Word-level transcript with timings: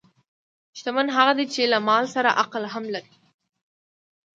شتمن 0.77 1.07
هغه 1.17 1.33
دی 1.37 1.45
چې 1.53 1.61
له 1.73 1.79
مال 1.87 2.05
سره 2.15 2.29
عقل 2.41 2.63
هم 2.73 2.83
لري. 2.95 3.13